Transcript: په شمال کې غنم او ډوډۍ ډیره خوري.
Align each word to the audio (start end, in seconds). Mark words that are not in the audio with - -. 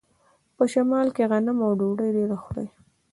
په 0.55 0.63
شمال 0.73 1.07
کې 1.15 1.23
غنم 1.31 1.57
او 1.65 1.71
ډوډۍ 1.79 2.09
ډیره 2.17 2.35
خوري. 2.43 2.67